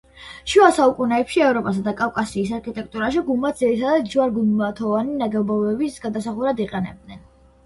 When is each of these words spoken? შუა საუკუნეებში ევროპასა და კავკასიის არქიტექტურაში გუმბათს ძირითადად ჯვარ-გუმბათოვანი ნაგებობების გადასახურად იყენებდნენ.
შუა 0.51 0.67
საუკუნეებში 0.75 1.43
ევროპასა 1.47 1.83
და 1.87 1.93
კავკასიის 1.99 2.53
არქიტექტურაში 2.57 3.23
გუმბათს 3.27 3.61
ძირითადად 3.65 4.09
ჯვარ-გუმბათოვანი 4.15 5.15
ნაგებობების 5.21 6.01
გადასახურად 6.09 6.65
იყენებდნენ. 6.69 7.23